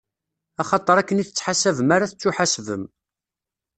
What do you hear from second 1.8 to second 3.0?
ara tettuḥasbem.